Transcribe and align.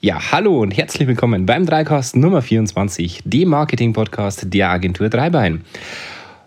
Ja, 0.00 0.30
hallo 0.30 0.60
und 0.60 0.70
herzlich 0.76 1.08
willkommen 1.08 1.44
beim 1.44 1.66
Dreicast 1.66 2.14
Nummer 2.14 2.40
24, 2.40 3.22
dem 3.24 3.48
Marketing-Podcast 3.48 4.54
der 4.54 4.70
Agentur 4.70 5.08
Dreibein. 5.08 5.64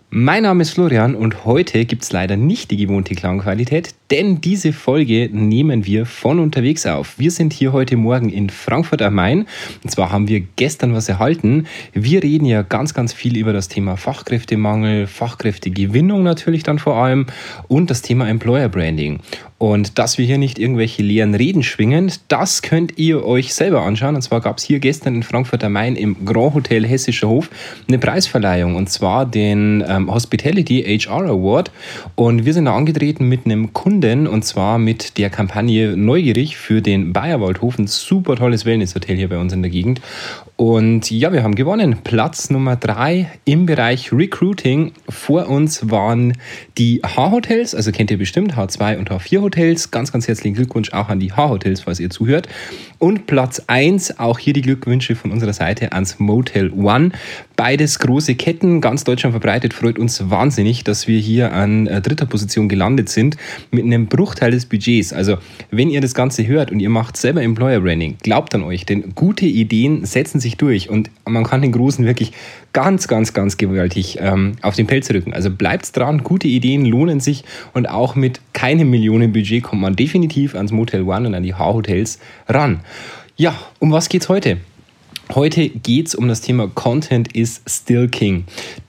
Mein 0.08 0.44
Name 0.44 0.62
ist 0.62 0.70
Florian 0.70 1.14
und 1.14 1.44
heute 1.44 1.84
gibt 1.84 2.02
es 2.02 2.12
leider 2.12 2.38
nicht 2.38 2.70
die 2.70 2.78
gewohnte 2.78 3.14
Klangqualität, 3.14 3.94
denn 4.12 4.42
diese 4.42 4.74
Folge 4.74 5.30
nehmen 5.32 5.86
wir 5.86 6.04
von 6.04 6.38
unterwegs 6.38 6.84
auf. 6.84 7.18
Wir 7.18 7.30
sind 7.30 7.54
hier 7.54 7.72
heute 7.72 7.96
Morgen 7.96 8.28
in 8.28 8.50
Frankfurt 8.50 9.00
am 9.00 9.14
Main 9.14 9.46
und 9.82 9.90
zwar 9.90 10.12
haben 10.12 10.28
wir 10.28 10.40
gestern 10.56 10.92
was 10.92 11.08
erhalten. 11.08 11.66
Wir 11.94 12.22
reden 12.22 12.44
ja 12.44 12.60
ganz, 12.60 12.92
ganz 12.92 13.14
viel 13.14 13.38
über 13.38 13.54
das 13.54 13.68
Thema 13.68 13.96
Fachkräftemangel, 13.96 15.06
Fachkräftegewinnung 15.06 16.22
natürlich 16.22 16.62
dann 16.62 16.78
vor 16.78 16.96
allem 16.96 17.24
und 17.68 17.90
das 17.90 18.02
Thema 18.02 18.28
Employer 18.28 18.68
Branding. 18.68 19.20
Und 19.56 19.98
dass 19.98 20.18
wir 20.18 20.26
hier 20.26 20.38
nicht 20.38 20.58
irgendwelche 20.58 21.04
leeren 21.04 21.36
Reden 21.36 21.62
schwingen, 21.62 22.10
das 22.26 22.62
könnt 22.62 22.98
ihr 22.98 23.24
euch 23.24 23.54
selber 23.54 23.82
anschauen. 23.82 24.16
Und 24.16 24.22
zwar 24.22 24.40
gab 24.40 24.58
es 24.58 24.64
hier 24.64 24.80
gestern 24.80 25.14
in 25.14 25.22
Frankfurt 25.22 25.62
am 25.62 25.74
Main 25.74 25.94
im 25.94 26.24
Grand 26.24 26.54
Hotel 26.54 26.84
Hessischer 26.84 27.28
Hof 27.28 27.48
eine 27.86 28.00
Preisverleihung 28.00 28.74
und 28.74 28.90
zwar 28.90 29.24
den 29.24 29.84
ähm, 29.86 30.12
Hospitality 30.12 30.82
HR 30.98 31.28
Award. 31.28 31.70
Und 32.16 32.44
wir 32.44 32.52
sind 32.54 32.64
da 32.64 32.74
angetreten 32.74 33.28
mit 33.28 33.46
einem 33.46 33.72
Kunden 33.72 34.01
Kunden 34.02 34.26
und 34.26 34.44
zwar 34.44 34.80
mit 34.80 35.16
der 35.16 35.30
Kampagne 35.30 35.96
Neugierig 35.96 36.56
für 36.56 36.82
den 36.82 37.12
Bayerwaldhof, 37.12 37.78
ein 37.78 37.86
super 37.86 38.34
tolles 38.34 38.64
Wellnesshotel 38.64 39.16
hier 39.16 39.28
bei 39.28 39.38
uns 39.38 39.52
in 39.52 39.62
der 39.62 39.70
Gegend. 39.70 40.00
Und 40.56 41.10
ja, 41.10 41.32
wir 41.32 41.42
haben 41.42 41.54
gewonnen. 41.54 41.98
Platz 42.04 42.50
Nummer 42.50 42.76
drei 42.76 43.30
im 43.44 43.66
Bereich 43.66 44.12
Recruiting. 44.12 44.92
Vor 45.08 45.48
uns 45.48 45.90
waren 45.90 46.34
die 46.78 47.00
H-Hotels, 47.02 47.74
also 47.74 47.90
kennt 47.90 48.10
ihr 48.10 48.18
bestimmt 48.18 48.54
H2 48.54 48.98
und 48.98 49.10
H4 49.10 49.40
Hotels. 49.40 49.90
Ganz, 49.90 50.12
ganz 50.12 50.28
herzlichen 50.28 50.54
Glückwunsch 50.54 50.92
auch 50.92 51.08
an 51.08 51.20
die 51.20 51.32
H-Hotels, 51.32 51.80
falls 51.80 52.00
ihr 52.00 52.10
zuhört. 52.10 52.48
Und 52.98 53.26
Platz 53.26 53.62
1, 53.66 54.20
auch 54.20 54.38
hier 54.38 54.52
die 54.52 54.62
Glückwünsche 54.62 55.16
von 55.16 55.32
unserer 55.32 55.52
Seite 55.52 55.90
ans 55.90 56.20
Motel 56.20 56.70
One. 56.70 57.10
Beides 57.56 57.98
große 57.98 58.36
Ketten, 58.36 58.80
ganz 58.80 59.02
Deutschland 59.02 59.32
verbreitet, 59.32 59.74
freut 59.74 59.98
uns 59.98 60.30
wahnsinnig, 60.30 60.84
dass 60.84 61.08
wir 61.08 61.18
hier 61.18 61.52
an 61.52 61.88
äh, 61.88 62.00
dritter 62.00 62.26
Position 62.26 62.68
gelandet 62.68 63.08
sind 63.08 63.36
mit 63.72 63.84
einem 63.84 64.06
Bruchteil 64.06 64.52
des 64.52 64.66
Budgets. 64.66 65.12
Also, 65.12 65.38
wenn 65.70 65.90
ihr 65.90 66.00
das 66.00 66.14
Ganze 66.14 66.46
hört 66.46 66.70
und 66.70 66.78
ihr 66.78 66.90
macht 66.90 67.16
selber 67.16 67.42
Employer 67.42 67.80
Branding, 67.80 68.18
glaubt 68.22 68.54
an 68.54 68.62
euch, 68.62 68.86
denn 68.86 69.14
gute 69.14 69.46
Ideen 69.46 70.04
setzen 70.04 70.38
sich 70.38 70.51
durch 70.56 70.88
und 70.88 71.10
man 71.24 71.44
kann 71.44 71.62
den 71.62 71.72
Großen 71.72 72.04
wirklich 72.04 72.32
ganz, 72.72 73.08
ganz, 73.08 73.32
ganz 73.32 73.56
gewaltig 73.56 74.18
ähm, 74.20 74.52
auf 74.62 74.74
den 74.74 74.86
Pelz 74.86 75.10
rücken. 75.10 75.32
Also 75.32 75.50
bleibt 75.50 75.96
dran, 75.96 76.22
gute 76.22 76.48
Ideen 76.48 76.84
lohnen 76.84 77.20
sich 77.20 77.44
und 77.74 77.88
auch 77.88 78.14
mit 78.14 78.40
keinem 78.52 78.90
Millionenbudget 78.90 79.62
kommt 79.62 79.82
man 79.82 79.96
definitiv 79.96 80.54
ans 80.54 80.72
Motel 80.72 81.02
One 81.02 81.28
und 81.28 81.34
an 81.34 81.42
die 81.42 81.54
H-Hotels 81.54 82.18
ran. 82.48 82.80
Ja, 83.36 83.54
um 83.78 83.92
was 83.92 84.08
geht's 84.08 84.28
heute? 84.28 84.58
Heute 85.34 85.70
geht 85.70 86.08
es 86.08 86.14
um 86.14 86.28
das 86.28 86.42
Thema 86.42 86.68
Content 86.68 87.34
is 87.34 87.62
still 87.66 88.06
King. 88.08 88.44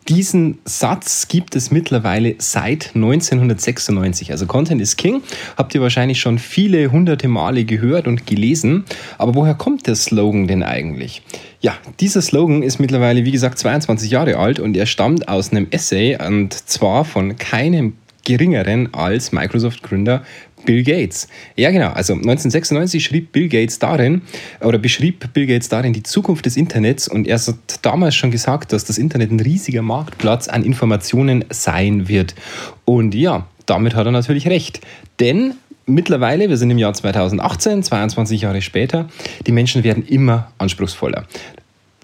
Diesen 0.09 0.57
Satz 0.65 1.29
gibt 1.29 1.55
es 1.55 1.71
mittlerweile 1.71 2.35
seit 2.39 2.91
1996. 2.95 4.31
Also 4.31 4.45
Content 4.45 4.81
is 4.81 4.97
King 4.97 5.21
habt 5.55 5.73
ihr 5.73 5.81
wahrscheinlich 5.81 6.19
schon 6.19 6.39
viele 6.39 6.91
hunderte 6.91 7.29
Male 7.29 7.63
gehört 7.63 8.07
und 8.07 8.27
gelesen. 8.27 8.83
Aber 9.17 9.35
woher 9.35 9.53
kommt 9.53 9.87
der 9.87 9.95
Slogan 9.95 10.47
denn 10.47 10.63
eigentlich? 10.63 11.21
Ja, 11.63 11.77
dieser 12.01 12.21
Slogan 12.21 12.61
ist 12.61 12.79
mittlerweile, 12.79 13.23
wie 13.23 13.31
gesagt, 13.31 13.57
22 13.57 14.11
Jahre 14.11 14.35
alt 14.35 14.59
und 14.59 14.75
er 14.75 14.85
stammt 14.85 15.29
aus 15.29 15.51
einem 15.51 15.67
Essay 15.71 16.17
und 16.21 16.53
zwar 16.53 17.05
von 17.05 17.37
keinem 17.37 17.93
geringeren 18.25 18.93
als 18.93 19.31
Microsoft-Gründer 19.31 20.23
Bill 20.65 20.83
Gates. 20.83 21.29
Ja, 21.55 21.71
genau. 21.71 21.91
Also 21.91 22.15
1996 22.15 23.01
schrieb 23.01 23.31
Bill 23.31 23.47
Gates 23.47 23.79
darin 23.79 24.23
oder 24.59 24.77
beschrieb 24.77 25.31
Bill 25.31 25.47
Gates 25.47 25.69
darin 25.69 25.93
die 25.93 26.03
Zukunft 26.03 26.45
des 26.45 26.57
Internets 26.57 27.07
und 27.07 27.27
er 27.27 27.37
hat 27.37 27.55
damals 27.81 28.15
schon 28.15 28.31
gesagt, 28.31 28.73
dass 28.73 28.83
das 28.83 28.97
Internet 28.97 29.31
ein 29.31 29.39
riesiger 29.39 29.83
Marktplatz 29.83 30.49
an 30.49 30.65
Informationen 30.65 31.45
sein 31.49 32.09
wird. 32.09 32.35
Und 32.83 33.15
ja, 33.15 33.47
damit 33.65 33.95
hat 33.95 34.05
er 34.05 34.11
natürlich 34.11 34.49
recht. 34.49 34.81
Denn 35.21 35.53
mittlerweile, 35.85 36.49
wir 36.49 36.57
sind 36.57 36.71
im 36.71 36.77
Jahr 36.77 36.93
2018, 36.93 37.83
22 37.83 38.41
Jahre 38.41 38.61
später, 38.61 39.07
die 39.45 39.51
Menschen 39.51 39.83
werden 39.83 40.05
immer 40.05 40.51
anspruchsvoller. 40.57 41.25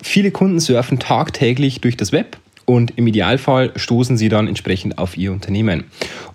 Viele 0.02 0.32
Kunden 0.32 0.60
surfen 0.60 1.00
tagtäglich 1.00 1.82
durch 1.82 1.98
das 1.98 2.12
Web 2.12 2.38
und 2.66 2.94
im 2.98 3.08
Idealfall 3.08 3.72
stoßen 3.76 4.16
sie 4.18 4.30
dann 4.30 4.48
entsprechend 4.48 4.98
auf 4.98 5.18
ihr 5.18 5.32
Unternehmen. 5.32 5.86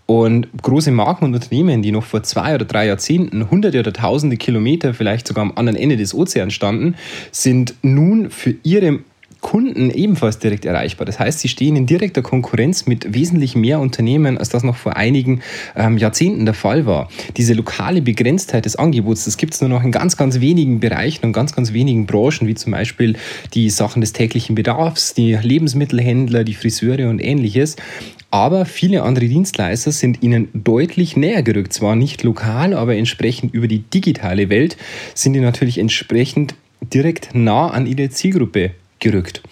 Und 0.07 0.49
große 0.61 0.91
Marken 0.91 1.27
und 1.27 1.35
Unternehmen, 1.35 1.81
die 1.81 1.93
noch 1.93 2.05
vor 2.05 2.23
zwei 2.25 2.55
oder 2.55 2.65
drei 2.65 2.87
Jahrzehnten 2.87 3.51
hunderte 3.51 3.79
oder 3.79 3.93
tausende 3.93 4.37
Kilometer, 4.37 4.93
vielleicht 4.93 5.29
sogar 5.29 5.43
am 5.43 5.53
anderen 5.55 5.79
Ende 5.79 5.97
des 5.97 6.13
Ozeans 6.13 6.53
standen, 6.53 6.97
sind 7.31 7.75
nun 7.83 8.31
für 8.31 8.55
ihre 8.65 8.99
Kunden 9.45 9.91
ebenfalls 9.91 10.39
direkt 10.39 10.65
erreichbar. 10.65 11.05
Das 11.05 11.21
heißt, 11.21 11.39
sie 11.39 11.49
stehen 11.49 11.77
in 11.77 11.85
direkter 11.85 12.23
Konkurrenz 12.23 12.87
mit 12.87 13.15
wesentlich 13.15 13.55
mehr 13.55 13.79
Unternehmen, 13.79 14.39
als 14.39 14.49
das 14.49 14.65
noch 14.65 14.75
vor 14.75 14.97
einigen 14.97 15.43
ähm, 15.77 15.99
Jahrzehnten 15.99 16.47
der 16.47 16.55
Fall 16.55 16.87
war. 16.87 17.11
Diese 17.37 17.53
lokale 17.53 18.01
Begrenztheit 18.01 18.65
des 18.65 18.75
Angebots, 18.77 19.27
das 19.27 19.37
gibt 19.37 19.53
es 19.53 19.61
nur 19.61 19.69
noch 19.69 19.85
in 19.85 19.93
ganz, 19.93 20.17
ganz 20.17 20.41
wenigen 20.41 20.81
Bereichen 20.81 21.27
und 21.27 21.35
ganz, 21.35 21.55
ganz 21.55 21.75
wenigen 21.75 22.07
Branchen, 22.07 22.49
wie 22.49 22.55
zum 22.55 22.73
Beispiel 22.73 23.17
die 23.53 23.69
Sachen 23.69 24.01
des 24.01 24.15
täglichen 24.15 24.55
Bedarfs, 24.55 25.13
die 25.13 25.35
Lebensmittelhändler, 25.35 26.43
die 26.43 26.55
Friseure 26.55 27.11
und 27.11 27.23
ähnliches. 27.23 27.77
Aber 28.31 28.65
viele 28.65 29.03
andere 29.03 29.29
Dienstleister 29.29 29.93
sind 29.93 30.23
ihnen 30.23 30.49
deutlich 30.55 31.19
näher 31.19 31.43
gerückt. 31.43 31.75
Zwar 31.75 31.97
nicht 31.97 32.23
lokal, 32.23 32.73
aber 32.73 32.97
entsprechend 32.97 33.53
über 33.53 33.69
die 33.69 33.81
digitale 33.81 34.49
Welt 34.49 34.79
sind 35.15 35.35
die 35.35 35.41
natürlich 35.41 35.77
entsprechend 35.77 36.55
direkt 36.81 37.35
nah 37.35 37.69
an 37.69 37.87
ihre 37.87 38.09
Zielgruppe 38.09 38.73
gerückt. 39.05 39.43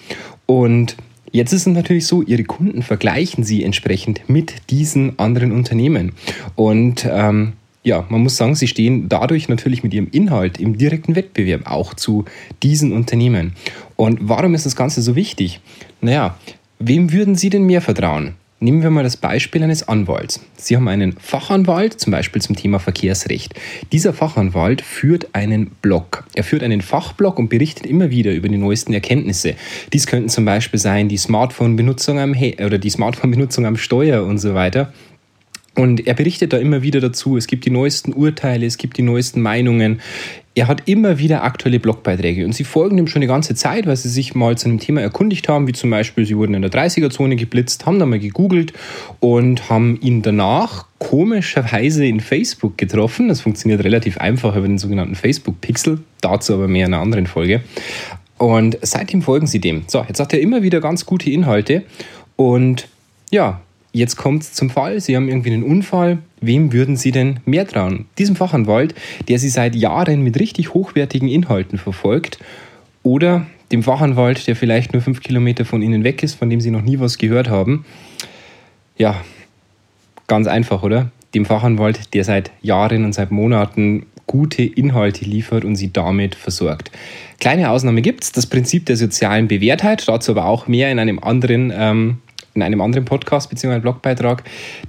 Und 0.46 0.96
Jetzt 1.34 1.54
ist 1.54 1.66
es 1.66 1.66
natürlich 1.66 2.06
so, 2.06 2.20
Ihre 2.20 2.44
Kunden 2.44 2.82
vergleichen 2.82 3.42
Sie 3.42 3.64
entsprechend 3.64 4.28
mit 4.28 4.52
diesen 4.68 5.18
anderen 5.18 5.50
Unternehmen. 5.50 6.12
Und 6.56 7.08
ähm, 7.10 7.54
ja, 7.82 8.04
man 8.10 8.22
muss 8.22 8.36
sagen, 8.36 8.54
Sie 8.54 8.68
stehen 8.68 9.08
dadurch 9.08 9.48
natürlich 9.48 9.82
mit 9.82 9.94
Ihrem 9.94 10.08
Inhalt 10.12 10.60
im 10.60 10.76
direkten 10.76 11.16
Wettbewerb 11.16 11.70
auch 11.70 11.94
zu 11.94 12.26
diesen 12.62 12.92
Unternehmen. 12.92 13.54
Und 13.96 14.18
warum 14.20 14.54
ist 14.54 14.66
das 14.66 14.76
Ganze 14.76 15.00
so 15.00 15.16
wichtig? 15.16 15.60
Naja, 16.02 16.36
wem 16.78 17.12
würden 17.12 17.34
Sie 17.34 17.48
denn 17.48 17.64
mehr 17.64 17.80
vertrauen? 17.80 18.34
Nehmen 18.62 18.84
wir 18.84 18.90
mal 18.90 19.02
das 19.02 19.16
Beispiel 19.16 19.60
eines 19.64 19.88
Anwalts. 19.88 20.38
Sie 20.56 20.76
haben 20.76 20.86
einen 20.86 21.14
Fachanwalt, 21.18 21.98
zum 21.98 22.12
Beispiel 22.12 22.40
zum 22.40 22.54
Thema 22.54 22.78
Verkehrsrecht. 22.78 23.54
Dieser 23.90 24.12
Fachanwalt 24.12 24.82
führt 24.82 25.34
einen 25.34 25.70
Blog. 25.82 26.22
Er 26.36 26.44
führt 26.44 26.62
einen 26.62 26.80
Fachblog 26.80 27.40
und 27.40 27.48
berichtet 27.48 27.86
immer 27.86 28.10
wieder 28.10 28.32
über 28.32 28.48
die 28.48 28.58
neuesten 28.58 28.94
Erkenntnisse. 28.94 29.56
Dies 29.92 30.06
könnten 30.06 30.28
zum 30.28 30.44
Beispiel 30.44 30.78
sein 30.78 31.08
die 31.08 31.16
Smartphone-Benutzung 31.16 32.20
am, 32.20 32.34
Smartphone-Benutzung 32.34 33.66
am 33.66 33.76
Steuer 33.76 34.22
und 34.22 34.38
so 34.38 34.54
weiter. 34.54 34.92
Und 35.74 36.06
er 36.06 36.14
berichtet 36.14 36.52
da 36.52 36.58
immer 36.58 36.82
wieder 36.82 37.00
dazu, 37.00 37.36
es 37.36 37.48
gibt 37.48 37.64
die 37.64 37.70
neuesten 37.70 38.12
Urteile, 38.12 38.66
es 38.66 38.76
gibt 38.76 38.96
die 38.96 39.02
neuesten 39.02 39.40
Meinungen. 39.40 40.00
Er 40.54 40.68
hat 40.68 40.86
immer 40.86 41.18
wieder 41.18 41.44
aktuelle 41.44 41.80
Blogbeiträge 41.80 42.44
und 42.44 42.52
sie 42.52 42.64
folgen 42.64 42.98
ihm 42.98 43.06
schon 43.06 43.22
eine 43.22 43.26
ganze 43.26 43.54
Zeit, 43.54 43.86
weil 43.86 43.96
sie 43.96 44.10
sich 44.10 44.34
mal 44.34 44.58
zu 44.58 44.68
einem 44.68 44.78
Thema 44.78 45.00
erkundigt 45.00 45.48
haben, 45.48 45.66
wie 45.66 45.72
zum 45.72 45.88
Beispiel, 45.88 46.26
sie 46.26 46.36
wurden 46.36 46.52
in 46.52 46.60
der 46.60 46.70
30er-Zone 46.70 47.36
geblitzt, 47.36 47.86
haben 47.86 47.98
da 47.98 48.04
mal 48.04 48.18
gegoogelt 48.18 48.74
und 49.20 49.70
haben 49.70 49.98
ihn 50.02 50.20
danach 50.20 50.86
komischerweise 50.98 52.04
in 52.04 52.20
Facebook 52.20 52.76
getroffen. 52.76 53.28
Das 53.28 53.40
funktioniert 53.40 53.82
relativ 53.82 54.18
einfach 54.18 54.54
über 54.54 54.68
den 54.68 54.76
sogenannten 54.76 55.14
Facebook-Pixel, 55.14 56.00
dazu 56.20 56.52
aber 56.52 56.68
mehr 56.68 56.86
in 56.86 56.92
einer 56.92 57.02
anderen 57.02 57.26
Folge. 57.26 57.62
Und 58.36 58.76
seitdem 58.82 59.22
folgen 59.22 59.46
sie 59.46 59.60
dem. 59.60 59.84
So, 59.86 60.04
jetzt 60.06 60.20
hat 60.20 60.34
er 60.34 60.40
immer 60.40 60.62
wieder 60.62 60.80
ganz 60.80 61.06
gute 61.06 61.30
Inhalte 61.30 61.84
und 62.36 62.88
ja, 63.30 63.62
Jetzt 63.92 64.16
kommt 64.16 64.42
es 64.42 64.54
zum 64.54 64.70
Fall, 64.70 65.00
Sie 65.00 65.14
haben 65.16 65.28
irgendwie 65.28 65.52
einen 65.52 65.62
Unfall. 65.62 66.18
Wem 66.40 66.72
würden 66.72 66.96
Sie 66.96 67.12
denn 67.12 67.40
mehr 67.44 67.66
trauen? 67.66 68.06
Diesem 68.18 68.36
Fachanwalt, 68.36 68.94
der 69.28 69.38
Sie 69.38 69.50
seit 69.50 69.74
Jahren 69.74 70.22
mit 70.22 70.40
richtig 70.40 70.72
hochwertigen 70.72 71.28
Inhalten 71.28 71.78
verfolgt, 71.78 72.38
oder 73.02 73.46
dem 73.70 73.82
Fachanwalt, 73.82 74.46
der 74.46 74.56
vielleicht 74.56 74.92
nur 74.92 75.02
fünf 75.02 75.20
Kilometer 75.20 75.64
von 75.64 75.82
Ihnen 75.82 76.04
weg 76.04 76.22
ist, 76.22 76.34
von 76.34 76.48
dem 76.48 76.60
Sie 76.60 76.70
noch 76.70 76.82
nie 76.82 77.00
was 77.00 77.18
gehört 77.18 77.50
haben? 77.50 77.84
Ja, 78.96 79.22
ganz 80.26 80.46
einfach, 80.46 80.82
oder? 80.82 81.10
Dem 81.34 81.44
Fachanwalt, 81.44 82.14
der 82.14 82.24
seit 82.24 82.50
Jahren 82.62 83.04
und 83.04 83.12
seit 83.12 83.30
Monaten 83.30 84.06
gute 84.26 84.62
Inhalte 84.62 85.24
liefert 85.24 85.64
und 85.64 85.76
sie 85.76 85.92
damit 85.92 86.34
versorgt. 86.34 86.90
Kleine 87.40 87.70
Ausnahme 87.70 88.02
gibt 88.02 88.24
es, 88.24 88.32
das 88.32 88.46
Prinzip 88.46 88.86
der 88.86 88.96
sozialen 88.96 89.48
Bewährtheit, 89.48 90.06
dazu 90.06 90.32
aber 90.32 90.46
auch 90.46 90.68
mehr 90.68 90.90
in 90.90 90.98
einem 90.98 91.18
anderen 91.18 91.72
ähm, 91.74 92.18
in 92.54 92.62
einem 92.62 92.80
anderen 92.80 93.04
Podcast 93.04 93.50
bzw. 93.50 93.80
Blogbeitrag. 93.80 94.44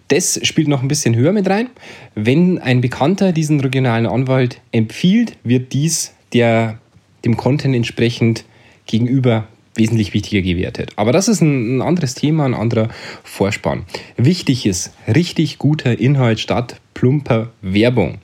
Das 0.10 0.40
spielt 0.44 0.68
noch 0.68 0.82
ein 0.82 0.88
bisschen 0.88 1.16
höher 1.16 1.32
mit 1.32 1.50
rein. 1.50 1.70
Wenn 2.16 2.60
ein 2.60 2.82
Bekannter 2.82 3.32
diesen 3.32 3.60
regionalen 3.60 4.06
Anwalt 4.06 4.62
empfiehlt, 4.72 5.38
wird 5.44 5.74
dies 5.74 6.14
der, 6.34 6.80
dem 7.26 7.38
Content 7.38 7.76
entsprechend 7.76 8.46
gegenüber 8.86 9.48
wesentlich 9.76 10.14
wichtiger 10.14 10.42
gewertet. 10.42 10.92
Aber 10.96 11.12
das 11.12 11.28
ist 11.28 11.42
ein, 11.42 11.78
ein 11.78 11.82
anderes 11.82 12.16
Thema, 12.16 12.46
ein 12.46 12.54
anderer 12.54 12.90
Vorspann. 13.24 13.86
Wichtig 14.18 14.66
ist 14.66 14.94
richtig 15.08 15.58
guter 15.58 15.98
Inhalt 16.00 16.40
statt 16.40 16.80
plumper 16.94 17.52
Werbung. 17.62 18.20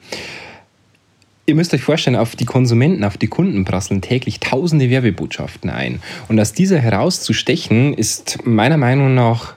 Ihr 1.49 1.55
müsst 1.55 1.73
euch 1.73 1.81
vorstellen, 1.81 2.15
auf 2.15 2.35
die 2.35 2.45
Konsumenten, 2.45 3.03
auf 3.03 3.17
die 3.17 3.25
Kunden 3.25 3.65
prasseln 3.65 4.01
täglich 4.01 4.39
tausende 4.39 4.91
Werbebotschaften 4.91 5.71
ein. 5.71 5.99
Und 6.27 6.39
aus 6.39 6.53
dieser 6.53 6.77
herauszustechen, 6.77 7.95
ist 7.95 8.45
meiner 8.45 8.77
Meinung 8.77 9.15
nach 9.15 9.55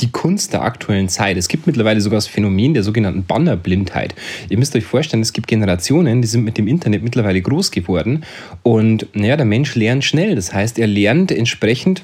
die 0.00 0.10
Kunst 0.10 0.54
der 0.54 0.62
aktuellen 0.62 1.10
Zeit. 1.10 1.36
Es 1.36 1.48
gibt 1.48 1.66
mittlerweile 1.66 2.00
sogar 2.00 2.16
das 2.16 2.28
Phänomen 2.28 2.72
der 2.72 2.82
sogenannten 2.82 3.26
Bannerblindheit. 3.26 4.14
Ihr 4.48 4.56
müsst 4.56 4.74
euch 4.74 4.86
vorstellen, 4.86 5.22
es 5.22 5.34
gibt 5.34 5.46
Generationen, 5.46 6.22
die 6.22 6.28
sind 6.28 6.44
mit 6.44 6.56
dem 6.56 6.66
Internet 6.66 7.02
mittlerweile 7.02 7.42
groß 7.42 7.70
geworden 7.70 8.24
und 8.62 9.06
naja, 9.12 9.36
der 9.36 9.44
Mensch 9.44 9.74
lernt 9.74 10.02
schnell. 10.02 10.36
Das 10.36 10.54
heißt, 10.54 10.78
er 10.78 10.86
lernt 10.86 11.30
entsprechend 11.30 12.00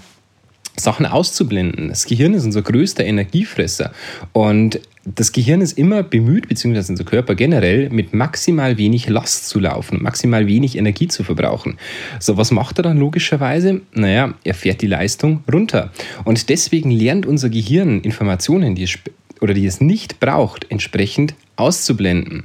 Sachen 0.76 1.06
auszublenden. 1.06 1.88
Das 1.88 2.06
Gehirn 2.06 2.34
ist 2.34 2.44
unser 2.44 2.62
größter 2.62 3.04
Energiefresser 3.04 3.92
und 4.32 4.80
das 5.04 5.32
Gehirn 5.32 5.62
ist 5.62 5.78
immer 5.78 6.02
bemüht, 6.02 6.48
beziehungsweise 6.48 6.92
unser 6.92 7.04
Körper 7.04 7.34
generell, 7.34 7.88
mit 7.88 8.12
maximal 8.12 8.76
wenig 8.76 9.08
Last 9.08 9.48
zu 9.48 9.58
laufen, 9.58 10.02
maximal 10.02 10.46
wenig 10.46 10.76
Energie 10.76 11.08
zu 11.08 11.24
verbrauchen. 11.24 11.78
So, 12.18 12.36
was 12.36 12.50
macht 12.50 12.78
er 12.78 12.82
dann 12.82 12.98
logischerweise? 12.98 13.80
Naja, 13.94 14.34
er 14.44 14.54
fährt 14.54 14.82
die 14.82 14.86
Leistung 14.86 15.42
runter. 15.50 15.90
Und 16.24 16.50
deswegen 16.50 16.90
lernt 16.90 17.24
unser 17.24 17.48
Gehirn 17.48 18.00
Informationen, 18.02 18.74
die 18.74 18.84
es 18.84 18.98
oder 19.40 19.54
die 19.54 19.64
es 19.64 19.80
nicht 19.80 20.20
braucht, 20.20 20.66
entsprechend 20.70 21.34
auszublenden. 21.60 22.44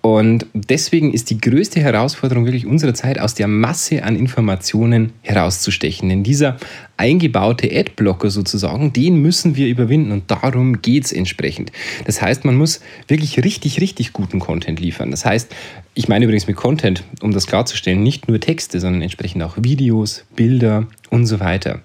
Und 0.00 0.46
deswegen 0.52 1.12
ist 1.12 1.30
die 1.30 1.38
größte 1.38 1.80
Herausforderung 1.80 2.44
wirklich 2.44 2.66
unserer 2.66 2.94
Zeit, 2.94 3.18
aus 3.18 3.34
der 3.34 3.48
Masse 3.48 4.02
an 4.02 4.16
Informationen 4.16 5.12
herauszustechen. 5.22 6.08
Denn 6.08 6.22
dieser 6.22 6.56
eingebaute 6.96 7.70
Adblocker 7.74 8.30
sozusagen, 8.30 8.92
den 8.92 9.16
müssen 9.16 9.56
wir 9.56 9.68
überwinden 9.68 10.12
und 10.12 10.30
darum 10.30 10.80
geht 10.80 11.04
es 11.04 11.12
entsprechend. 11.12 11.72
Das 12.04 12.22
heißt, 12.22 12.44
man 12.44 12.56
muss 12.56 12.80
wirklich 13.08 13.42
richtig, 13.42 13.80
richtig 13.80 14.12
guten 14.12 14.38
Content 14.38 14.80
liefern. 14.80 15.10
Das 15.10 15.24
heißt, 15.24 15.54
ich 15.94 16.08
meine 16.08 16.24
übrigens 16.24 16.46
mit 16.46 16.56
Content, 16.56 17.04
um 17.20 17.32
das 17.32 17.46
klarzustellen, 17.46 18.02
nicht 18.02 18.28
nur 18.28 18.40
Texte, 18.40 18.80
sondern 18.80 19.02
entsprechend 19.02 19.42
auch 19.42 19.56
Videos, 19.58 20.24
Bilder 20.34 20.86
und 21.10 21.26
so 21.26 21.40
weiter. 21.40 21.80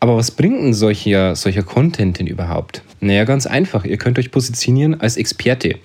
Aber 0.00 0.16
was 0.16 0.30
bringt 0.30 0.60
denn 0.60 0.74
solcher, 0.74 1.34
solcher 1.34 1.62
Content 1.62 2.18
denn 2.18 2.26
überhaupt? 2.26 2.82
Naja, 3.04 3.24
ganz 3.24 3.46
einfach. 3.46 3.84
Ihr 3.84 3.98
könnt 3.98 4.18
euch 4.18 4.30
positionieren 4.30 4.98
als 4.98 5.18
Experte. 5.18 5.76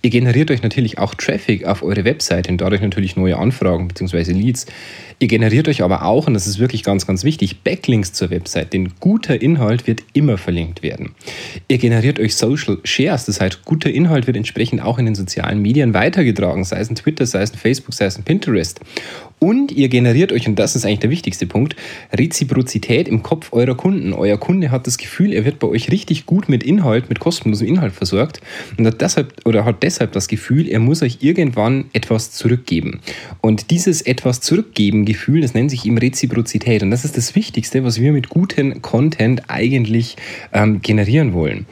Ihr 0.00 0.10
generiert 0.10 0.52
euch 0.52 0.62
natürlich 0.62 0.98
auch 0.98 1.12
Traffic 1.14 1.66
auf 1.66 1.82
eure 1.82 2.04
Webseite 2.04 2.52
und 2.52 2.60
dadurch 2.60 2.80
natürlich 2.80 3.16
neue 3.16 3.36
Anfragen 3.36 3.88
bzw. 3.88 4.30
Leads. 4.30 4.66
Ihr 5.18 5.26
generiert 5.26 5.66
euch 5.66 5.82
aber 5.82 6.04
auch, 6.04 6.28
und 6.28 6.34
das 6.34 6.46
ist 6.46 6.60
wirklich 6.60 6.84
ganz, 6.84 7.04
ganz 7.04 7.24
wichtig, 7.24 7.64
Backlinks 7.64 8.12
zur 8.12 8.30
Website, 8.30 8.72
denn 8.72 8.92
guter 9.00 9.42
Inhalt 9.42 9.88
wird 9.88 10.04
immer 10.12 10.38
verlinkt 10.38 10.84
werden. 10.84 11.16
Ihr 11.66 11.78
generiert 11.78 12.20
euch 12.20 12.36
Social 12.36 12.78
Shares, 12.84 13.24
das 13.24 13.40
heißt, 13.40 13.64
guter 13.64 13.90
Inhalt 13.90 14.28
wird 14.28 14.36
entsprechend 14.36 14.80
auch 14.80 15.00
in 15.00 15.06
den 15.06 15.16
sozialen 15.16 15.60
Medien 15.60 15.92
weitergetragen, 15.92 16.62
sei 16.62 16.78
es 16.78 16.88
in 16.88 16.94
Twitter, 16.94 17.26
sei 17.26 17.42
es 17.42 17.50
in 17.50 17.58
Facebook, 17.58 17.94
sei 17.94 18.04
es 18.04 18.16
in 18.16 18.22
Pinterest. 18.22 18.78
Und 19.38 19.70
ihr 19.70 19.88
generiert 19.88 20.32
euch, 20.32 20.48
und 20.48 20.58
das 20.58 20.74
ist 20.74 20.84
eigentlich 20.84 20.98
der 20.98 21.10
wichtigste 21.10 21.46
Punkt, 21.46 21.76
Reziprozität 22.12 23.06
im 23.06 23.22
Kopf 23.22 23.52
eurer 23.52 23.76
Kunden. 23.76 24.12
Euer 24.12 24.36
Kunde 24.36 24.70
hat 24.70 24.86
das 24.86 24.98
Gefühl, 24.98 25.32
er 25.32 25.44
wird 25.44 25.60
bei 25.60 25.68
euch 25.68 25.92
richtig 25.92 26.26
gut 26.26 26.48
mit 26.48 26.62
Inhalt, 26.62 27.08
mit 27.08 27.20
kostenlosem 27.20 27.68
Inhalt 27.68 27.92
versorgt 27.92 28.40
und 28.76 28.86
hat 28.86 29.00
deshalb, 29.00 29.34
oder 29.44 29.64
hat 29.64 29.82
deshalb 29.82 30.12
das 30.12 30.26
Gefühl, 30.26 30.68
er 30.68 30.80
muss 30.80 31.02
euch 31.02 31.18
irgendwann 31.20 31.84
etwas 31.92 32.32
zurückgeben. 32.32 33.00
Und 33.40 33.70
dieses 33.70 34.02
etwas 34.02 34.40
zurückgeben 34.40 35.04
Gefühl, 35.04 35.40
das 35.40 35.54
nennt 35.54 35.70
sich 35.70 35.86
eben 35.86 35.98
Reziprozität. 35.98 36.82
Und 36.82 36.90
das 36.90 37.04
ist 37.04 37.16
das 37.16 37.36
Wichtigste, 37.36 37.84
was 37.84 38.00
wir 38.00 38.12
mit 38.12 38.28
gutem 38.28 38.82
Content 38.82 39.42
eigentlich 39.48 40.16
ähm, 40.52 40.82
generieren 40.82 41.32
wollen. 41.32 41.66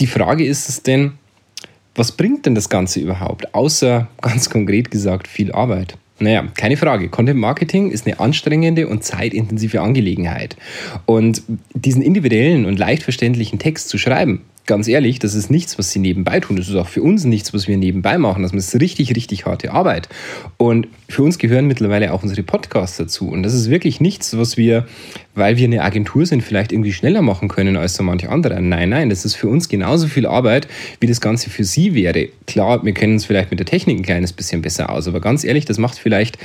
Die 0.00 0.06
Frage 0.06 0.44
ist 0.44 0.68
es 0.68 0.82
denn, 0.82 1.12
was 1.94 2.12
bringt 2.12 2.44
denn 2.44 2.54
das 2.54 2.68
Ganze 2.68 3.00
überhaupt, 3.00 3.54
außer 3.54 4.08
ganz 4.20 4.50
konkret 4.50 4.90
gesagt 4.90 5.28
viel 5.28 5.52
Arbeit? 5.52 5.96
Naja, 6.18 6.46
keine 6.54 6.76
Frage. 6.76 7.08
Content 7.08 7.38
Marketing 7.38 7.90
ist 7.90 8.06
eine 8.06 8.20
anstrengende 8.20 8.88
und 8.88 9.04
zeitintensive 9.04 9.80
Angelegenheit. 9.82 10.56
Und 11.04 11.42
diesen 11.74 12.00
individuellen 12.02 12.64
und 12.64 12.78
leicht 12.78 13.02
verständlichen 13.02 13.58
Text 13.58 13.90
zu 13.90 13.98
schreiben, 13.98 14.42
ganz 14.66 14.88
ehrlich, 14.88 15.18
das 15.18 15.34
ist 15.34 15.50
nichts, 15.50 15.78
was 15.78 15.90
sie 15.90 15.98
nebenbei 15.98 16.40
tun. 16.40 16.56
Das 16.56 16.68
ist 16.68 16.74
auch 16.74 16.88
für 16.88 17.02
uns 17.02 17.24
nichts, 17.24 17.54
was 17.54 17.68
wir 17.68 17.76
nebenbei 17.76 18.18
machen. 18.18 18.42
Das 18.42 18.52
ist 18.52 18.80
richtig, 18.80 19.14
richtig 19.14 19.46
harte 19.46 19.72
Arbeit. 19.72 20.08
Und 20.56 20.88
für 21.08 21.22
uns 21.22 21.38
gehören 21.38 21.66
mittlerweile 21.66 22.12
auch 22.12 22.22
unsere 22.22 22.42
Podcasts 22.42 22.96
dazu. 22.96 23.28
Und 23.28 23.42
das 23.42 23.54
ist 23.54 23.70
wirklich 23.70 24.00
nichts, 24.00 24.36
was 24.36 24.56
wir, 24.56 24.86
weil 25.36 25.56
wir 25.56 25.64
eine 25.64 25.82
Agentur 25.82 26.26
sind, 26.26 26.42
vielleicht 26.42 26.72
irgendwie 26.72 26.92
schneller 26.92 27.22
machen 27.22 27.48
können 27.48 27.76
als 27.76 27.94
so 27.94 28.02
manche 28.02 28.28
andere. 28.28 28.60
Nein, 28.60 28.88
nein, 28.88 29.10
das 29.10 29.24
ist 29.24 29.36
für 29.36 29.48
uns 29.48 29.68
genauso 29.68 30.08
viel 30.08 30.26
Arbeit, 30.26 30.66
wie 31.00 31.06
das 31.06 31.20
Ganze 31.20 31.50
für 31.50 31.62
Sie 31.62 31.94
wäre. 31.94 32.28
Klar, 32.46 32.84
wir 32.84 32.92
kennen 32.92 33.14
uns 33.14 33.26
vielleicht 33.26 33.50
mit 33.50 33.60
der 33.60 33.66
Technik 33.66 33.98
ein 33.98 34.02
kleines 34.02 34.32
bisschen 34.32 34.62
besser 34.62 34.90
aus, 34.90 35.06
aber 35.06 35.20
ganz 35.20 35.44
ehrlich, 35.44 35.64
das 35.66 35.78
macht 35.78 35.98
vielleicht 35.98 36.38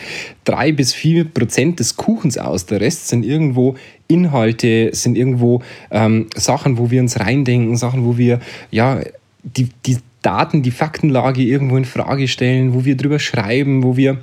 drei 0.44 0.72
bis 0.72 0.94
vier 0.94 1.26
Prozent 1.26 1.80
des 1.80 1.96
Kuchens 1.96 2.38
aus. 2.38 2.66
Der 2.68 2.82
Rest 2.82 3.08
sind 3.08 3.26
irgendwo 3.26 3.76
Inhalte, 4.08 4.90
sind 4.94 5.18
irgendwo 5.18 5.64
ähm, 5.90 6.28
Sachen, 6.36 6.78
wo 6.78 6.92
wir 6.92 7.02
uns 7.02 7.20
reindenken, 7.20 7.78
Sachen, 7.78 8.06
wo 8.06 8.18
wir 8.18 8.40
ja 8.70 9.00
die, 9.44 9.70
die 9.86 9.98
Daten, 10.22 10.62
die 10.62 10.72
Faktenlage 10.72 11.42
irgendwo 11.42 11.78
in 11.78 11.86
Frage 11.86 12.28
stellen, 12.28 12.74
wo 12.74 12.86
wir 12.86 12.96
drüber 12.96 13.20
schreiben, 13.20 13.84
wo 13.84 13.98
wir 13.98 14.18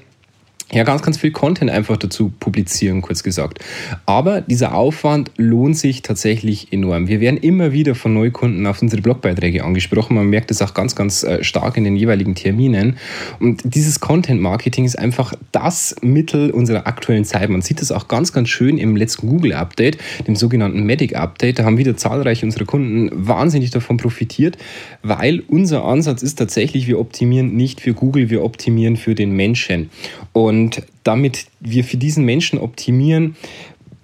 ja, 0.70 0.84
ganz, 0.84 1.00
ganz 1.00 1.16
viel 1.16 1.30
Content 1.30 1.70
einfach 1.70 1.96
dazu 1.96 2.30
publizieren, 2.40 3.00
kurz 3.00 3.22
gesagt. 3.22 3.64
Aber 4.04 4.42
dieser 4.42 4.74
Aufwand 4.74 5.30
lohnt 5.38 5.78
sich 5.78 6.02
tatsächlich 6.02 6.74
enorm. 6.74 7.08
Wir 7.08 7.20
werden 7.20 7.38
immer 7.38 7.72
wieder 7.72 7.94
von 7.94 8.12
Neukunden 8.12 8.66
auf 8.66 8.82
unsere 8.82 9.00
Blogbeiträge 9.00 9.64
angesprochen. 9.64 10.14
Man 10.14 10.28
merkt 10.28 10.50
es 10.50 10.60
auch 10.60 10.74
ganz, 10.74 10.94
ganz 10.94 11.22
äh, 11.22 11.42
stark 11.42 11.78
in 11.78 11.84
den 11.84 11.96
jeweiligen 11.96 12.34
Terminen. 12.34 12.98
Und 13.40 13.62
dieses 13.64 14.00
Content-Marketing 14.00 14.84
ist 14.84 14.98
einfach 14.98 15.32
das 15.52 15.96
Mittel 16.02 16.50
unserer 16.50 16.86
aktuellen 16.86 17.24
Zeit. 17.24 17.48
Man 17.48 17.62
sieht 17.62 17.80
das 17.80 17.90
auch 17.90 18.06
ganz, 18.06 18.34
ganz 18.34 18.50
schön 18.50 18.76
im 18.76 18.94
letzten 18.94 19.26
Google-Update, 19.26 19.96
dem 20.26 20.36
sogenannten 20.36 20.82
Medic-Update. 20.82 21.60
Da 21.60 21.64
haben 21.64 21.78
wieder 21.78 21.96
zahlreiche 21.96 22.44
unserer 22.44 22.66
Kunden 22.66 23.08
wahnsinnig 23.26 23.70
davon 23.70 23.96
profitiert, 23.96 24.58
weil 25.02 25.42
unser 25.48 25.86
Ansatz 25.86 26.22
ist 26.22 26.34
tatsächlich, 26.38 26.86
wir 26.86 26.98
optimieren 26.98 27.56
nicht 27.56 27.80
für 27.80 27.94
Google, 27.94 28.28
wir 28.28 28.44
optimieren 28.44 28.98
für 28.98 29.14
den 29.14 29.30
Menschen. 29.30 29.88
Und 30.34 30.57
damit 31.04 31.46
wir 31.60 31.84
für 31.84 31.96
diesen 31.96 32.24
Menschen 32.24 32.58
optimieren, 32.58 33.36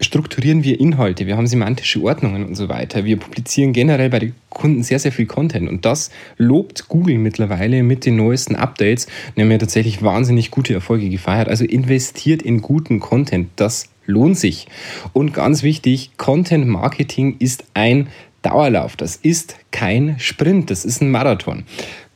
strukturieren 0.00 0.64
wir 0.64 0.80
Inhalte, 0.80 1.26
wir 1.26 1.36
haben 1.36 1.46
semantische 1.46 2.02
Ordnungen 2.02 2.44
und 2.44 2.54
so 2.54 2.68
weiter. 2.68 3.04
Wir 3.04 3.16
publizieren 3.16 3.72
generell 3.72 4.10
bei 4.10 4.18
den 4.18 4.34
Kunden 4.50 4.82
sehr, 4.82 4.98
sehr 4.98 5.12
viel 5.12 5.26
Content 5.26 5.68
und 5.68 5.84
das 5.84 6.10
lobt 6.36 6.88
Google 6.88 7.18
mittlerweile 7.18 7.82
mit 7.82 8.04
den 8.04 8.16
neuesten 8.16 8.56
Updates. 8.56 9.06
Wir 9.34 9.44
haben 9.44 9.50
ja 9.50 9.58
tatsächlich 9.58 10.02
wahnsinnig 10.02 10.50
gute 10.50 10.74
Erfolge 10.74 11.08
gefeiert. 11.08 11.48
Also 11.48 11.64
investiert 11.64 12.42
in 12.42 12.60
guten 12.60 13.00
Content, 13.00 13.48
das 13.56 13.88
lohnt 14.06 14.38
sich. 14.38 14.67
Und 15.12 15.32
ganz 15.32 15.62
wichtig, 15.62 16.10
Content 16.17 16.67
Marketing 16.67 17.36
ist 17.38 17.64
ein 17.74 18.08
Dauerlauf, 18.43 18.96
das 18.96 19.17
ist 19.17 19.56
kein 19.70 20.17
Sprint, 20.19 20.70
das 20.70 20.84
ist 20.84 21.00
ein 21.00 21.10
Marathon. 21.10 21.64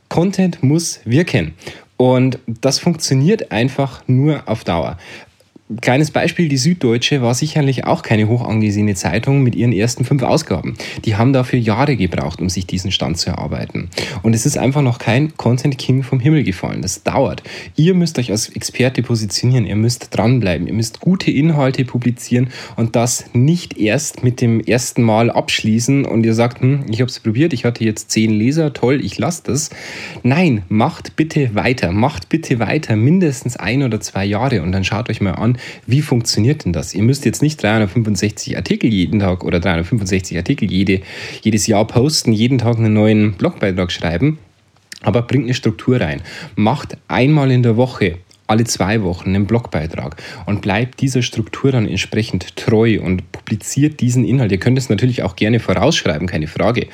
Content 0.09 0.63
muss 0.63 1.01
wirken. 1.05 1.55
Und 1.99 2.39
das 2.47 2.79
funktioniert 2.79 3.51
einfach 3.53 4.03
nur 4.07 4.43
auf 4.47 4.65
Dauer. 4.65 4.97
Kleines 5.83 6.13
Beispiel, 6.13 6.49
die 6.49 6.57
Süddeutsche 6.57 7.21
war 7.21 7.35
sicherlich 7.35 7.85
auch 7.85 8.01
keine 8.01 8.27
hoch 8.27 8.43
angesehene 8.43 8.95
Zeitung 8.95 9.43
mit 9.43 9.55
ihren 9.55 9.73
ersten 9.73 10.07
fünf 10.07 10.23
Ausgaben. 10.23 10.79
Die 11.05 11.17
haben 11.17 11.35
dafür 11.35 11.59
Jahre 11.59 11.95
gebraucht, 11.95 12.41
um 12.41 12.49
sich 12.49 12.67
diesen 12.67 12.91
Stand 12.91 13.19
zu 13.19 13.29
erarbeiten. 13.29 13.91
Und 14.23 14.35
es 14.35 14.47
ist 14.47 14.57
einfach 14.57 14.81
noch 14.81 14.99
kein 14.99 15.37
Content 15.37 15.77
King 15.77 16.03
vom 16.03 16.21
Himmel 16.21 16.43
gefallen. 16.43 16.81
Das 16.81 17.03
dauert. 17.03 17.43
Ihr 17.77 17.93
müsst 17.93 18.19
euch 18.19 18.31
als 18.31 18.49
Experte 18.49 19.03
positionieren, 19.03 19.67
ihr 19.67 19.77
müsst 19.77 20.17
dranbleiben, 20.17 20.67
ihr 20.67 20.73
müsst 20.73 21.01
gute 21.01 21.31
Inhalte 21.31 21.85
publizieren 21.85 22.49
und 22.77 22.97
das 22.97 23.27
nicht 23.35 23.77
erst 23.77 24.25
mit 24.25 24.41
dem 24.41 24.61
ersten 24.61 25.03
Mal 25.03 25.31
abschließen 25.31 26.07
und 26.07 26.25
ihr 26.25 26.33
sagt, 26.35 26.63
hm, 26.63 26.87
ich 26.89 27.03
habe 27.03 27.11
es 27.11 27.21
probiert, 27.21 27.53
ich 27.53 27.67
hatte 27.67 27.85
jetzt 27.85 28.11
zehn 28.11 28.31
Leser, 28.31 28.73
toll, 28.73 29.05
ich 29.05 29.19
lasse 29.19 29.43
das. 29.45 29.69
Nein, 30.23 30.63
macht 30.71 31.15
bitte 31.17 31.55
weiter, 31.55 31.93
macht 31.93 32.31
bitte 32.31 32.59
weiter, 32.59 32.97
mindestens 32.97 33.59
ein 33.59 33.83
oder 33.83 34.01
zwei 34.01 34.25
Jahre 34.25 34.63
und 34.63 34.73
dann 34.73 34.85
schaut 34.85 35.11
euch 35.11 35.21
mal 35.21 35.33
an, 35.33 35.58
wie 35.87 36.03
funktioniert 36.03 36.65
denn 36.65 36.73
das? 36.73 36.95
Ihr 36.95 37.03
müsst 37.03 37.25
jetzt 37.25 37.43
nicht 37.43 37.63
365 37.63 38.57
Artikel 38.57 38.93
jeden 38.93 39.21
Tag 39.21 39.45
oder 39.45 39.61
365 39.61 40.37
Artikel 40.37 40.71
jede, 40.71 41.01
jedes 41.43 41.67
Jahr 41.67 41.87
posten, 41.87 42.33
jeden 42.33 42.59
Tag 42.59 42.79
einen 42.79 42.93
neuen 42.93 43.33
Blogbeitrag 43.35 43.93
schreiben, 43.93 44.39
aber 45.03 45.23
bringt 45.23 45.45
eine 45.45 45.55
Struktur 45.55 46.01
rein. 46.01 46.23
Macht 46.57 46.97
einmal 47.09 47.51
in 47.51 47.63
der 47.63 47.77
Woche 47.77 48.17
alle 48.49 48.65
zwei 48.65 49.03
Wochen 49.03 49.29
einen 49.29 49.47
Blogbeitrag 49.47 50.17
und 50.47 50.63
bleibt 50.63 51.01
dieser 51.01 51.23
Struktur 51.23 51.71
dann 51.71 51.87
entsprechend 51.87 52.57
treu 52.57 52.99
und 53.01 53.31
publiziert 53.31 54.01
diesen 54.01 54.25
Inhalt. 54.25 54.51
Ihr 54.51 54.59
könnt 54.59 54.79
es 54.79 54.89
natürlich 54.89 55.23
auch 55.23 55.37
gerne 55.37 55.61
vorausschreiben, 55.61 56.27
keine 56.27 56.47
Frage. 56.47 56.89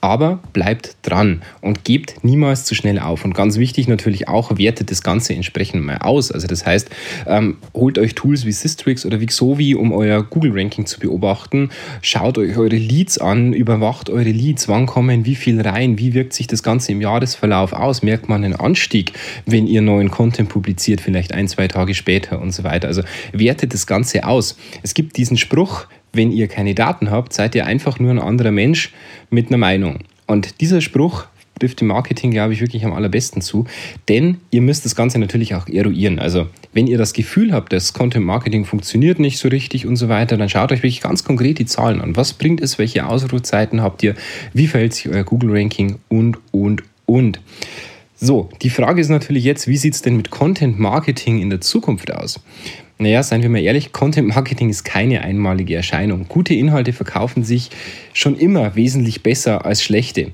Aber 0.00 0.40
bleibt 0.52 0.96
dran 1.02 1.42
und 1.60 1.84
gebt 1.84 2.24
niemals 2.24 2.64
zu 2.64 2.74
schnell 2.74 2.98
auf. 2.98 3.24
Und 3.24 3.34
ganz 3.34 3.58
wichtig 3.58 3.88
natürlich 3.88 4.28
auch, 4.28 4.56
wertet 4.56 4.90
das 4.90 5.02
Ganze 5.02 5.34
entsprechend 5.34 5.84
mal 5.84 5.98
aus. 5.98 6.32
Also 6.32 6.46
das 6.46 6.64
heißt, 6.64 6.90
ähm, 7.26 7.58
holt 7.74 7.98
euch 7.98 8.14
Tools 8.14 8.44
wie 8.44 8.52
Systrix 8.52 9.04
oder 9.04 9.20
Vixovi, 9.20 9.74
um 9.74 9.92
euer 9.92 10.22
Google-Ranking 10.22 10.86
zu 10.86 11.00
beobachten. 11.00 11.70
Schaut 12.02 12.38
euch 12.38 12.56
eure 12.56 12.76
Leads 12.76 13.18
an, 13.18 13.52
überwacht 13.52 14.10
eure 14.10 14.30
Leads, 14.30 14.68
wann 14.68 14.86
kommen 14.86 15.26
wie 15.26 15.34
viel 15.34 15.60
rein, 15.60 15.98
wie 15.98 16.14
wirkt 16.14 16.32
sich 16.32 16.46
das 16.46 16.62
Ganze 16.62 16.92
im 16.92 17.00
Jahresverlauf 17.00 17.72
aus, 17.72 18.02
merkt 18.02 18.28
man 18.28 18.44
einen 18.44 18.56
Anstieg, 18.56 19.12
wenn 19.46 19.66
ihr 19.66 19.82
neuen 19.82 20.10
Content 20.10 20.48
publiziert, 20.48 21.00
vielleicht 21.00 21.32
ein, 21.32 21.48
zwei 21.48 21.68
Tage 21.68 21.94
später 21.94 22.40
und 22.40 22.52
so 22.52 22.64
weiter. 22.64 22.88
Also 22.88 23.02
wertet 23.32 23.74
das 23.74 23.86
Ganze 23.86 24.24
aus. 24.24 24.56
Es 24.82 24.94
gibt 24.94 25.16
diesen 25.16 25.36
Spruch, 25.36 25.86
wenn 26.12 26.32
ihr 26.32 26.48
keine 26.48 26.74
Daten 26.74 27.10
habt, 27.10 27.32
seid 27.32 27.54
ihr 27.54 27.66
einfach 27.66 27.98
nur 27.98 28.10
ein 28.10 28.18
anderer 28.18 28.50
Mensch 28.50 28.92
mit 29.30 29.48
einer 29.48 29.58
Meinung. 29.58 30.00
Und 30.26 30.60
dieser 30.60 30.80
Spruch 30.80 31.26
trifft 31.60 31.82
im 31.82 31.88
Marketing, 31.88 32.30
glaube 32.30 32.52
ich, 32.52 32.60
wirklich 32.60 32.84
am 32.84 32.92
allerbesten 32.92 33.42
zu, 33.42 33.66
denn 34.08 34.38
ihr 34.50 34.62
müsst 34.62 34.84
das 34.84 34.96
Ganze 34.96 35.18
natürlich 35.18 35.54
auch 35.54 35.68
eruieren. 35.68 36.18
Also 36.18 36.48
wenn 36.72 36.86
ihr 36.86 36.98
das 36.98 37.12
Gefühl 37.12 37.52
habt, 37.52 37.72
dass 37.72 37.92
Content 37.92 38.24
Marketing 38.24 38.64
funktioniert 38.64 39.18
nicht 39.18 39.38
so 39.38 39.48
richtig 39.48 39.86
und 39.86 39.96
so 39.96 40.08
weiter, 40.08 40.36
dann 40.36 40.48
schaut 40.48 40.72
euch 40.72 40.78
wirklich 40.78 41.02
ganz 41.02 41.22
konkret 41.22 41.58
die 41.58 41.66
Zahlen 41.66 42.00
an. 42.00 42.16
Was 42.16 42.32
bringt 42.32 42.60
es? 42.60 42.78
Welche 42.78 43.06
Ausrufzeiten 43.06 43.82
habt 43.82 44.02
ihr? 44.02 44.14
Wie 44.52 44.66
verhält 44.66 44.94
sich 44.94 45.08
euer 45.08 45.24
Google-Ranking? 45.24 45.98
Und, 46.08 46.38
und, 46.50 46.82
und. 47.06 47.40
So, 48.16 48.50
die 48.62 48.70
Frage 48.70 49.00
ist 49.00 49.08
natürlich 49.08 49.44
jetzt, 49.44 49.66
wie 49.66 49.76
sieht 49.76 49.94
es 49.94 50.02
denn 50.02 50.16
mit 50.16 50.30
Content 50.30 50.78
Marketing 50.78 51.40
in 51.40 51.50
der 51.50 51.60
Zukunft 51.60 52.12
aus? 52.12 52.40
Naja, 53.00 53.22
seien 53.22 53.40
wir 53.42 53.48
mal 53.48 53.62
ehrlich, 53.62 53.92
Content 53.92 54.28
Marketing 54.28 54.68
ist 54.68 54.84
keine 54.84 55.22
einmalige 55.22 55.74
Erscheinung. 55.74 56.26
Gute 56.28 56.52
Inhalte 56.52 56.92
verkaufen 56.92 57.44
sich 57.44 57.70
schon 58.12 58.36
immer 58.36 58.76
wesentlich 58.76 59.22
besser 59.22 59.64
als 59.64 59.82
schlechte. 59.82 60.32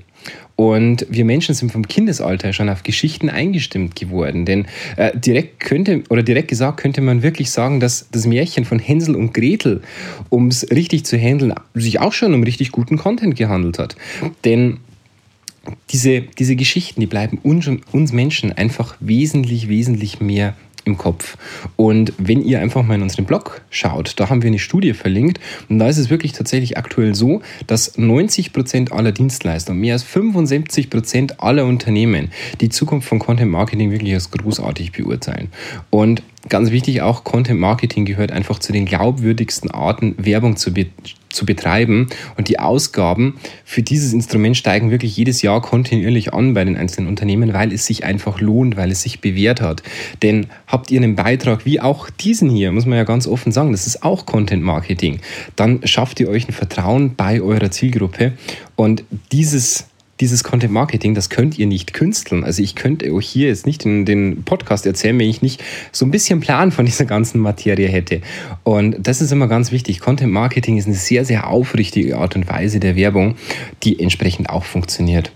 Und 0.57 1.07
wir 1.09 1.23
Menschen 1.23 1.55
sind 1.55 1.71
vom 1.71 1.87
Kindesalter 1.87 2.51
schon 2.51 2.67
auf 2.67 2.83
Geschichten 2.83 3.29
eingestimmt 3.29 3.95
geworden. 3.95 4.43
Denn 4.43 4.65
äh, 4.97 5.17
direkt 5.17 5.61
könnte, 5.61 6.03
oder 6.09 6.23
direkt 6.23 6.49
gesagt, 6.49 6.81
könnte 6.81 6.99
man 6.99 7.23
wirklich 7.23 7.51
sagen, 7.51 7.79
dass 7.79 8.09
das 8.11 8.27
Märchen 8.27 8.65
von 8.65 8.79
Hänsel 8.79 9.15
und 9.15 9.33
Gretel, 9.33 9.81
um 10.27 10.49
es 10.49 10.69
richtig 10.69 11.05
zu 11.05 11.17
handeln, 11.17 11.53
sich 11.73 12.01
auch 12.01 12.11
schon 12.11 12.33
um 12.33 12.43
richtig 12.43 12.73
guten 12.73 12.97
Content 12.97 13.37
gehandelt 13.37 13.79
hat. 13.79 13.95
Denn 14.43 14.79
diese, 15.91 16.21
diese 16.21 16.57
Geschichten, 16.57 16.99
die 16.99 17.07
bleiben 17.07 17.37
uns, 17.43 17.69
uns 17.93 18.11
Menschen 18.11 18.51
einfach 18.51 18.97
wesentlich, 18.99 19.69
wesentlich 19.69 20.19
mehr 20.19 20.53
im 20.87 20.97
Kopf. 20.97 21.37
Und 21.75 22.13
wenn 22.17 22.41
ihr 22.41 22.59
einfach 22.59 22.81
mal 22.81 22.95
in 22.95 23.03
unseren 23.03 23.25
Blog 23.25 23.61
schaut, 23.69 24.19
da 24.19 24.29
haben 24.29 24.41
wir 24.41 24.47
eine 24.47 24.57
Studie 24.57 24.93
verlinkt 24.93 25.39
und 25.69 25.77
da 25.77 25.87
ist 25.87 25.97
es 25.97 26.09
wirklich 26.09 26.31
tatsächlich 26.31 26.77
aktuell 26.77 27.13
so, 27.13 27.41
dass 27.67 27.97
90 27.97 28.53
Prozent 28.53 28.91
aller 28.91 29.11
Dienstleister, 29.11 29.73
mehr 29.73 29.93
als 29.93 30.03
75 30.03 30.89
Prozent 30.89 31.39
aller 31.41 31.65
Unternehmen 31.65 32.31
die 32.61 32.69
Zukunft 32.69 33.07
von 33.07 33.19
Content 33.19 33.51
Marketing 33.51 33.91
wirklich 33.91 34.13
als 34.13 34.31
großartig 34.31 34.93
beurteilen. 34.93 35.49
Und 35.91 36.23
ganz 36.49 36.71
wichtig 36.71 37.01
auch, 37.01 37.23
Content 37.23 37.59
Marketing 37.59 38.05
gehört 38.05 38.31
einfach 38.31 38.59
zu 38.59 38.71
den 38.71 38.85
glaubwürdigsten 38.85 39.69
Arten, 39.69 40.15
Werbung 40.17 40.55
zu, 40.55 40.73
be 40.73 40.87
zu 41.37 41.45
betreiben. 41.45 42.07
Und 42.35 42.49
die 42.49 42.59
Ausgaben 42.59 43.37
für 43.63 43.83
dieses 43.83 44.11
Instrument 44.11 44.57
steigen 44.57 44.91
wirklich 44.91 45.15
jedes 45.15 45.41
Jahr 45.41 45.61
kontinuierlich 45.61 46.33
an 46.33 46.53
bei 46.53 46.65
den 46.65 46.75
einzelnen 46.75 47.07
Unternehmen, 47.07 47.53
weil 47.53 47.71
es 47.71 47.85
sich 47.85 48.03
einfach 48.03 48.41
lohnt, 48.41 48.75
weil 48.75 48.91
es 48.91 49.03
sich 49.03 49.21
bewährt 49.21 49.61
hat. 49.61 49.83
Denn 50.21 50.47
habt 50.65 50.91
ihr 50.91 50.99
einen 50.99 51.15
Beitrag 51.15 51.65
wie 51.65 51.79
auch 51.79 52.09
diesen 52.09 52.49
hier, 52.49 52.71
muss 52.71 52.85
man 52.85 52.97
ja 52.97 53.03
ganz 53.03 53.27
offen 53.27 53.51
sagen, 53.51 53.71
das 53.71 53.87
ist 53.87 54.03
auch 54.03 54.25
Content 54.25 54.63
Marketing, 54.63 55.19
dann 55.55 55.85
schafft 55.85 56.19
ihr 56.19 56.27
euch 56.27 56.47
ein 56.47 56.53
Vertrauen 56.53 57.15
bei 57.15 57.41
eurer 57.41 57.71
Zielgruppe. 57.71 58.33
Und 58.75 59.03
dieses 59.31 59.85
dieses 60.19 60.43
Content 60.43 60.73
Marketing, 60.73 61.13
das 61.13 61.29
könnt 61.29 61.59
ihr 61.59 61.67
nicht 61.67 61.93
künsteln. 61.93 62.43
Also 62.43 62.63
ich 62.63 62.75
könnte 62.75 63.13
euch 63.13 63.27
hier 63.27 63.47
jetzt 63.47 63.65
nicht 63.65 63.85
in 63.85 64.05
den 64.05 64.43
Podcast 64.43 64.85
erzählen, 64.85 65.17
wenn 65.19 65.29
ich 65.29 65.41
nicht 65.41 65.63
so 65.91 66.05
ein 66.05 66.11
bisschen 66.11 66.39
Plan 66.39 66.71
von 66.71 66.85
dieser 66.85 67.05
ganzen 67.05 67.39
Materie 67.39 67.87
hätte. 67.87 68.21
Und 68.63 68.95
das 68.99 69.21
ist 69.21 69.31
immer 69.31 69.47
ganz 69.47 69.71
wichtig. 69.71 69.99
Content 69.99 70.31
Marketing 70.31 70.77
ist 70.77 70.87
eine 70.87 70.95
sehr, 70.95 71.25
sehr 71.25 71.47
aufrichtige 71.47 72.17
Art 72.17 72.35
und 72.35 72.49
Weise 72.49 72.79
der 72.79 72.95
Werbung, 72.95 73.35
die 73.83 73.99
entsprechend 73.99 74.49
auch 74.49 74.63
funktioniert. 74.63 75.31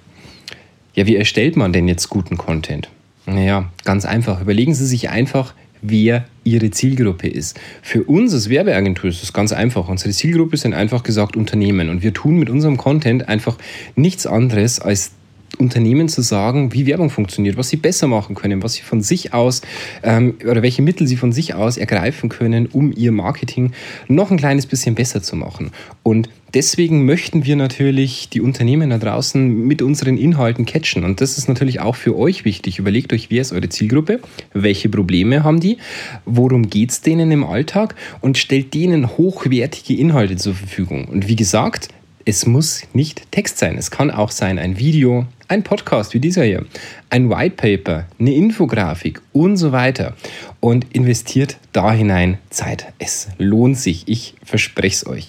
Ja, 0.94 1.06
wie 1.06 1.16
erstellt 1.16 1.56
man 1.56 1.72
denn 1.72 1.88
jetzt 1.88 2.10
guten 2.10 2.38
Content? 2.38 2.90
Naja, 3.26 3.70
ganz 3.86 4.06
einfach. 4.06 4.42
Überlegen 4.42 4.74
Sie 4.74 4.86
sich 4.86 5.10
einfach, 5.10 5.54
wer 5.82 6.26
Ihre 6.44 6.72
Zielgruppe 6.72 7.28
ist. 7.28 7.60
Für 7.82 8.04
uns 8.04 8.34
als 8.34 8.50
Werbeagentur 8.50 9.10
ist 9.10 9.22
das 9.22 9.34
ganz 9.34 9.52
einfach. 9.52 9.88
Unsere 9.88 10.12
Zielgruppe 10.12 10.58
sind 10.58 10.74
einfach 10.74 11.04
gesagt 11.04 11.36
Unternehmen 11.36 11.90
und 11.90 12.04
wir 12.04 12.14
tun 12.14 12.38
mit 12.38 12.50
unserem 12.50 12.78
Content 12.78 13.28
einfach 13.28 13.58
nichts 13.96 14.26
anderes 14.26 14.80
als 14.80 15.12
Unternehmen 15.58 16.08
zu 16.08 16.22
sagen, 16.22 16.74
wie 16.74 16.86
Werbung 16.86 17.10
funktioniert, 17.10 17.58
was 17.58 17.70
sie 17.70 17.78
besser 17.78 18.08
machen 18.08 18.36
können, 18.36 18.64
was 18.64 18.74
sie 18.74 18.82
von 18.82 19.02
sich 19.02 19.34
aus 19.34 19.62
ähm, 20.02 20.36
oder 20.44 20.62
welche 20.62 20.82
Mittel 20.82 21.08
sie 21.08 21.18
von 21.18 21.34
sich 21.34 21.54
aus 21.54 21.78
ergreifen 21.78 22.30
können, 22.30 22.68
um 22.68 22.94
ihr 22.96 23.12
Marketing 23.12 23.74
noch 24.08 24.32
ein 24.32 24.38
kleines 24.38 24.66
bisschen 24.66 24.96
besser 24.96 25.22
zu 25.22 25.36
machen. 25.36 25.72
Und 26.04 26.30
deswegen 26.54 27.06
möchten 27.06 27.46
wir 27.46 27.56
natürlich 27.56 28.30
die 28.30 28.42
Unternehmen 28.42 28.90
da 28.90 28.98
draußen 28.98 29.48
mit 29.66 29.82
unseren 29.82 30.18
Inhalten 30.18 30.66
catchen. 30.66 31.04
Und 31.04 31.22
das 31.22 31.38
ist 31.38 31.48
natürlich 31.48 31.80
auch 31.80 31.96
für 31.96 32.18
euch 32.18 32.46
wichtig. 32.46 32.80
Überlegt 32.80 33.14
euch, 33.14 33.30
wer 33.30 33.42
ist 33.42 33.52
eure 33.52 33.70
Zielgruppe, 33.70 34.20
welche 34.54 34.90
Probleme 34.90 35.44
haben 35.44 35.60
die, 35.60 35.78
worum 36.26 36.70
geht 36.70 36.92
es 36.92 37.02
denen 37.02 37.32
im 37.32 37.44
Alltag 37.44 37.96
und 38.22 38.38
stellt 38.38 38.74
denen 38.74 39.18
hochwertige 39.18 40.00
Inhalte 40.00 40.36
zur 40.36 40.54
Verfügung. 40.54 41.06
Und 41.06 41.28
wie 41.28 41.36
gesagt, 41.36 41.90
es 42.26 42.46
muss 42.46 42.84
nicht 42.94 43.32
Text 43.32 43.58
sein. 43.58 43.78
Es 43.78 43.90
kann 43.90 44.12
auch 44.12 44.32
sein 44.32 44.60
ein 44.60 44.78
Video, 44.78 45.26
ein 45.48 45.64
Podcast 45.64 46.14
wie 46.14 46.20
dieser 46.20 46.44
hier, 46.44 46.66
ein 47.10 47.30
White 47.30 47.56
Paper, 47.56 48.06
eine 48.20 48.34
Infografik 48.34 49.22
und 49.34 49.58
so 49.58 49.72
weiter. 49.72 50.16
Und 50.60 50.94
investiert 50.94 51.58
da 51.72 51.92
hinein 51.92 52.38
Zeit. 52.50 52.94
Es 53.00 53.30
lohnt 53.38 53.78
sich. 53.78 54.04
Ich 54.08 54.36
verspreche 54.44 54.96
es 54.96 55.08
euch. 55.08 55.28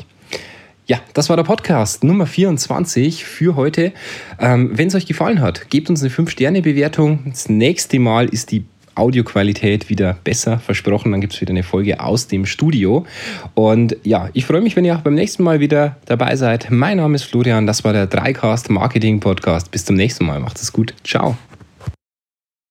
Ja, 0.86 1.00
das 1.14 1.28
war 1.28 1.36
der 1.36 1.44
Podcast 1.44 2.02
Nummer 2.02 2.26
24 2.26 3.24
für 3.24 3.54
heute. 3.54 3.92
Ähm, 4.40 4.70
Wenn 4.72 4.88
es 4.88 4.94
euch 4.96 5.06
gefallen 5.06 5.40
hat, 5.40 5.70
gebt 5.70 5.88
uns 5.88 6.02
eine 6.02 6.10
5-Sterne-Bewertung. 6.10 7.20
Das 7.26 7.48
nächste 7.48 8.00
Mal 8.00 8.28
ist 8.28 8.50
die 8.50 8.64
Audioqualität 8.96 9.88
wieder 9.88 10.18
besser 10.24 10.58
versprochen. 10.58 11.12
Dann 11.12 11.20
gibt 11.20 11.34
es 11.34 11.40
wieder 11.40 11.52
eine 11.52 11.62
Folge 11.62 12.00
aus 12.00 12.26
dem 12.26 12.46
Studio. 12.46 13.06
Und 13.54 13.96
ja, 14.02 14.28
ich 14.32 14.44
freue 14.44 14.60
mich, 14.60 14.74
wenn 14.74 14.84
ihr 14.84 14.96
auch 14.96 15.02
beim 15.02 15.14
nächsten 15.14 15.44
Mal 15.44 15.60
wieder 15.60 15.96
dabei 16.06 16.34
seid. 16.34 16.66
Mein 16.70 16.96
Name 16.96 17.14
ist 17.14 17.24
Florian, 17.24 17.66
das 17.66 17.84
war 17.84 17.92
der 17.92 18.08
Dreicast 18.08 18.68
Marketing 18.68 19.20
Podcast. 19.20 19.70
Bis 19.70 19.84
zum 19.84 19.94
nächsten 19.94 20.26
Mal. 20.26 20.40
Macht 20.40 20.60
es 20.60 20.72
gut. 20.72 20.94
Ciao. 21.04 21.36